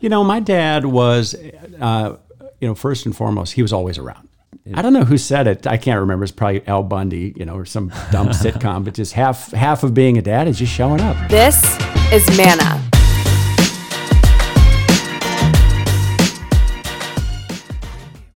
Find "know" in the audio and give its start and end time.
0.08-0.24, 2.68-2.74, 4.92-5.04, 7.44-7.54